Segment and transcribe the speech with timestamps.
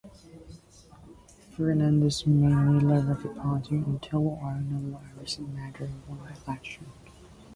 [1.51, 6.87] Fernandez remained leader of the party until Arnulfo Arias Madrid won the election.